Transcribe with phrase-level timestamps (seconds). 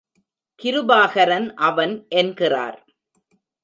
[0.59, 2.79] கிருபாகரன் அவன் என்கிறார்.